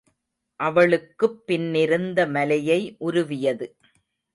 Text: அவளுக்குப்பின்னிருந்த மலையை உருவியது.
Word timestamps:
அவளுக்குப்பின்னிருந்த 0.59 2.29
மலையை 2.31 2.95
உருவியது. 2.99 3.67